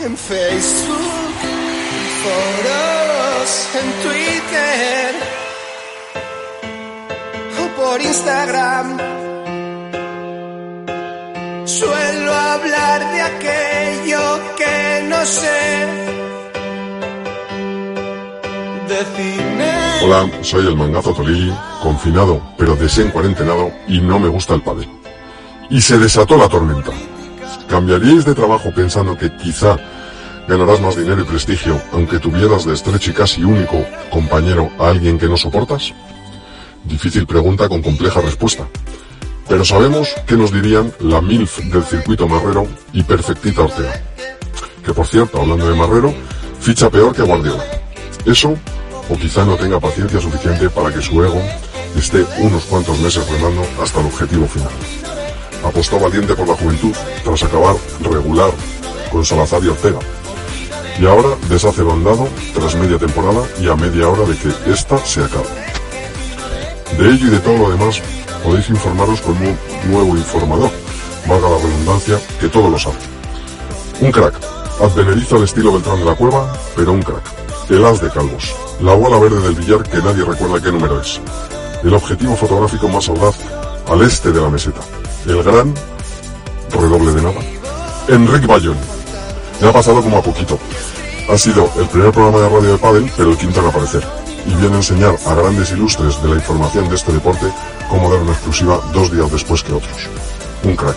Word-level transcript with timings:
en 0.00 0.16
Facebook, 0.16 1.34
en 1.42 2.06
foros, 2.22 3.68
en 3.80 3.88
Twitter 4.02 5.14
o 7.60 7.80
por 7.80 8.00
Instagram. 8.00 8.98
Suelo 11.64 12.34
hablar 12.34 13.12
de 13.12 13.20
aquello 13.22 14.40
que 14.56 15.06
no 15.08 15.24
sé. 15.24 16.04
Hola, 20.02 20.30
soy 20.42 20.66
el 20.66 20.76
mangazo 20.76 21.12
Torelli, 21.14 21.52
confinado 21.82 22.40
pero 22.56 22.76
desencuarentenado 22.76 23.72
y 23.88 24.00
no 24.00 24.18
me 24.18 24.28
gusta 24.28 24.54
el 24.54 24.62
padre. 24.62 24.88
Y 25.70 25.80
se 25.80 25.98
desató 25.98 26.36
la 26.36 26.48
tormenta. 26.48 26.92
¿Cambiaríais 27.68 28.24
de 28.24 28.34
trabajo 28.34 28.70
pensando 28.74 29.16
que 29.16 29.34
quizá 29.36 29.76
ganarás 30.46 30.80
más 30.80 30.96
dinero 30.96 31.22
y 31.22 31.24
prestigio 31.24 31.80
aunque 31.92 32.18
tuvieras 32.18 32.64
de 32.64 32.74
estrecho 32.74 33.10
y 33.10 33.14
casi 33.14 33.42
único 33.42 33.84
compañero 34.10 34.70
a 34.78 34.90
alguien 34.90 35.18
que 35.18 35.28
no 35.28 35.36
soportas? 35.36 35.92
Difícil 36.84 37.26
pregunta 37.26 37.68
con 37.68 37.82
compleja 37.82 38.20
respuesta. 38.20 38.66
Pero 39.48 39.64
sabemos 39.64 40.08
que 40.26 40.36
nos 40.36 40.52
dirían 40.52 40.92
la 41.00 41.20
MILF 41.20 41.58
del 41.64 41.84
circuito 41.84 42.28
marrero 42.28 42.66
y 42.92 43.02
Perfectita 43.02 43.62
Ortega. 43.62 44.02
Que 44.84 44.92
por 44.92 45.06
cierto, 45.06 45.40
hablando 45.40 45.68
de 45.68 45.76
marrero, 45.76 46.14
ficha 46.60 46.90
peor 46.90 47.14
que 47.14 47.22
Guardiola. 47.22 47.64
Eso, 48.26 48.56
o 49.08 49.16
quizá 49.16 49.44
no 49.44 49.56
tenga 49.56 49.80
paciencia 49.80 50.20
suficiente 50.20 50.70
para 50.70 50.92
que 50.92 51.02
su 51.02 51.22
ego 51.22 51.42
esté 51.96 52.24
unos 52.38 52.64
cuantos 52.64 52.98
meses 53.00 53.26
remando 53.28 53.62
hasta 53.82 54.00
el 54.00 54.06
objetivo 54.06 54.46
final. 54.46 54.72
Apostó 55.64 55.98
valiente 55.98 56.34
por 56.34 56.46
la 56.46 56.54
juventud 56.54 56.94
tras 57.24 57.42
acabar 57.42 57.76
regular 58.00 58.50
con 59.10 59.24
Salazar 59.24 59.62
y 59.64 59.68
Ortega. 59.68 59.98
Y 61.00 61.06
ahora 61.06 61.30
deshace 61.48 61.82
bandado 61.82 62.28
tras 62.54 62.74
media 62.76 62.98
temporada 62.98 63.42
y 63.60 63.68
a 63.68 63.74
media 63.74 64.08
hora 64.08 64.24
de 64.24 64.36
que 64.36 64.70
esta 64.70 64.98
se 65.04 65.24
acabe. 65.24 65.48
De 66.98 67.10
ello 67.10 67.26
y 67.26 67.30
de 67.30 67.40
todo 67.40 67.58
lo 67.58 67.70
demás 67.70 68.00
podéis 68.44 68.68
informaros 68.68 69.20
con 69.22 69.36
un 69.36 69.56
nuevo 69.90 70.16
informador, 70.16 70.70
valga 71.26 71.48
la 71.48 71.58
redundancia, 71.58 72.20
que 72.38 72.48
todo 72.48 72.68
lo 72.68 72.78
sabe. 72.78 72.96
Un 74.00 74.12
crack, 74.12 74.34
advenedizo 74.80 75.36
al 75.36 75.44
estilo 75.44 75.72
Beltrán 75.72 75.98
de 75.98 76.04
la 76.04 76.14
Cueva, 76.14 76.52
pero 76.76 76.92
un 76.92 77.02
crack. 77.02 77.24
El 77.70 77.84
as 77.84 78.00
de 78.00 78.10
calvos, 78.10 78.54
la 78.80 78.94
bola 78.94 79.18
verde 79.18 79.40
del 79.40 79.54
billar 79.54 79.82
que 79.82 79.98
nadie 79.98 80.24
recuerda 80.24 80.60
qué 80.60 80.70
número 80.70 81.00
es. 81.00 81.20
El 81.82 81.94
objetivo 81.94 82.36
fotográfico 82.36 82.88
más 82.88 83.08
audaz 83.08 83.36
al 83.88 84.02
este 84.02 84.30
de 84.30 84.40
la 84.40 84.50
meseta. 84.50 84.80
El 85.26 85.42
gran, 85.42 85.72
redoble 86.70 87.12
de 87.12 87.22
nada, 87.22 87.40
Enrique 88.08 88.46
Bayón. 88.46 88.76
Me 89.58 89.68
ha 89.68 89.72
pasado 89.72 90.02
como 90.02 90.18
a 90.18 90.22
poquito. 90.22 90.58
Ha 91.30 91.38
sido 91.38 91.70
el 91.78 91.88
primer 91.88 92.12
programa 92.12 92.40
de 92.40 92.48
radio 92.50 92.72
de 92.72 92.78
pádel, 92.78 93.10
pero 93.16 93.30
el 93.30 93.38
quinto 93.38 93.60
en 93.60 93.66
aparecer. 93.66 94.04
Y 94.46 94.54
viene 94.56 94.74
a 94.74 94.76
enseñar 94.76 95.16
a 95.26 95.34
grandes 95.34 95.72
ilustres 95.72 96.22
de 96.22 96.28
la 96.28 96.34
información 96.34 96.90
de 96.90 96.96
este 96.96 97.10
deporte 97.10 97.46
cómo 97.88 98.10
dar 98.10 98.20
una 98.20 98.32
exclusiva 98.32 98.78
dos 98.92 99.10
días 99.10 99.32
después 99.32 99.62
que 99.62 99.72
otros. 99.72 100.10
Un 100.62 100.76
crack. 100.76 100.96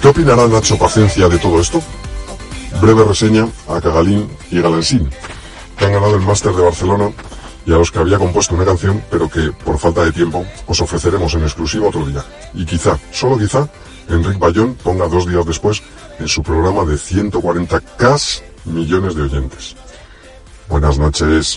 ¿Qué 0.00 0.08
opinará 0.08 0.48
Nacho 0.48 0.78
Paciencia 0.78 1.28
de 1.28 1.38
todo 1.38 1.60
esto? 1.60 1.82
Breve 2.80 3.04
reseña 3.04 3.46
a 3.68 3.82
Cagalín 3.82 4.30
y 4.50 4.62
Galansín, 4.62 5.10
que 5.76 5.84
han 5.84 5.92
ganado 5.92 6.14
el 6.14 6.22
Máster 6.22 6.52
de 6.54 6.62
Barcelona 6.62 7.10
y 7.66 7.72
a 7.72 7.76
los 7.76 7.90
que 7.90 7.98
había 7.98 8.18
compuesto 8.18 8.54
una 8.54 8.64
canción, 8.64 9.02
pero 9.10 9.28
que, 9.28 9.52
por 9.64 9.78
falta 9.78 10.04
de 10.04 10.12
tiempo, 10.12 10.44
os 10.66 10.80
ofreceremos 10.80 11.34
en 11.34 11.42
exclusiva 11.42 11.88
otro 11.88 12.04
día. 12.06 12.24
Y 12.54 12.64
quizá, 12.64 12.98
solo 13.12 13.38
quizá, 13.38 13.68
Enric 14.08 14.38
Bayón 14.38 14.74
ponga 14.74 15.06
dos 15.08 15.26
días 15.26 15.46
después 15.46 15.82
en 16.18 16.28
su 16.28 16.42
programa 16.42 16.84
de 16.84 16.94
140K 16.94 18.42
millones 18.64 19.14
de 19.14 19.22
oyentes. 19.22 19.76
Buenas 20.68 20.98
noches. 20.98 21.50